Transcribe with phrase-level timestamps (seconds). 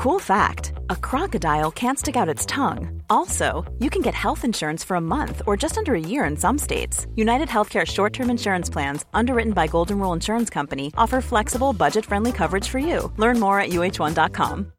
[0.00, 3.02] Cool fact a crocodile can't stick out its tongue.
[3.10, 6.38] Also, you can get health insurance for a month or just under a year in
[6.38, 7.06] some states.
[7.16, 12.06] United Healthcare short term insurance plans, underwritten by Golden Rule Insurance Company, offer flexible, budget
[12.06, 13.12] friendly coverage for you.
[13.18, 14.72] Learn more at uh1.com.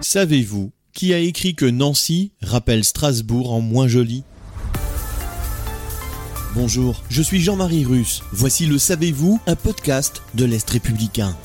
[0.00, 4.24] Savez-vous qui a écrit que Nancy rappelle Strasbourg en moins joli?
[6.54, 8.22] Bonjour, je suis Jean-Marie Russe.
[8.32, 11.36] Voici le Savez-vous, un podcast de l'Est républicain.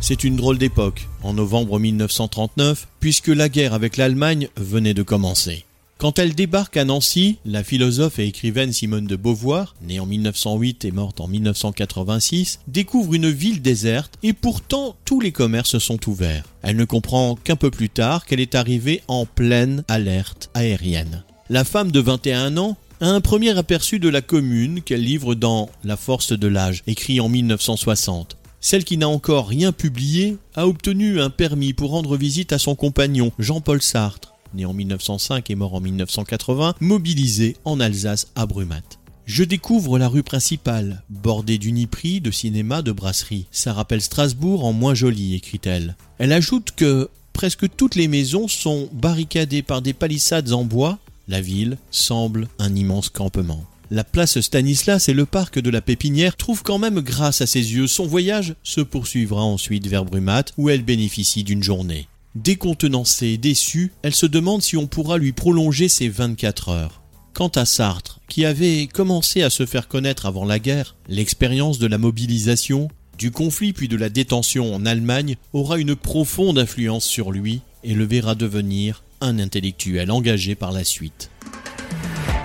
[0.00, 5.64] C'est une drôle d'époque, en novembre 1939, puisque la guerre avec l'Allemagne venait de commencer.
[5.98, 10.84] Quand elle débarque à Nancy, la philosophe et écrivaine Simone de Beauvoir, née en 1908
[10.84, 16.44] et morte en 1986, découvre une ville déserte et pourtant tous les commerces sont ouverts.
[16.62, 21.24] Elle ne comprend qu'un peu plus tard qu'elle est arrivée en pleine alerte aérienne.
[21.48, 25.70] La femme de 21 ans a un premier aperçu de la commune qu'elle livre dans
[25.82, 28.36] La force de l'âge, écrit en 1960.
[28.60, 32.74] Celle qui n'a encore rien publié a obtenu un permis pour rendre visite à son
[32.74, 38.82] compagnon Jean-Paul Sartre, né en 1905 et mort en 1980, mobilisé en Alsace à Brumat.
[39.26, 43.46] Je découvre la rue principale, bordée d'uniprix, de cinéma, de brasserie.
[43.50, 45.96] Ça rappelle Strasbourg en moins joli, écrit-elle.
[46.18, 50.98] Elle ajoute que presque toutes les maisons sont barricadées par des palissades en bois.
[51.26, 53.64] La ville semble un immense campement.
[53.90, 57.72] La place Stanislas et le parc de la Pépinière trouvent quand même grâce à ses
[57.72, 57.86] yeux.
[57.86, 62.08] Son voyage se poursuivra ensuite vers Brumat où elle bénéficie d'une journée.
[62.34, 67.02] Décontenancée, déçue, elle se demande si on pourra lui prolonger ses 24 heures.
[67.32, 71.86] Quant à Sartre, qui avait commencé à se faire connaître avant la guerre, l'expérience de
[71.86, 77.30] la mobilisation, du conflit puis de la détention en Allemagne aura une profonde influence sur
[77.30, 81.30] lui et le verra devenir un intellectuel engagé par la suite.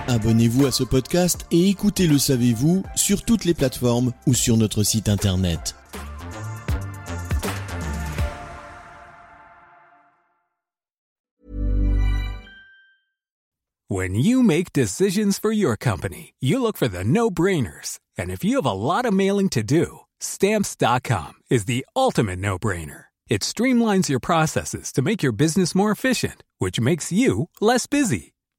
[0.08, 4.82] Abonnez-vous à ce podcast et écoutez Le Savez-vous sur toutes les plateformes ou sur notre
[4.82, 5.76] site internet.
[13.88, 18.00] When you make decisions for your company, you look for the no-brainers.
[18.18, 23.04] And if you have a lot of mailing to do, stamps.com is the ultimate no-brainer.
[23.28, 28.32] It streamlines your processes to make your business more efficient, which makes you less busy.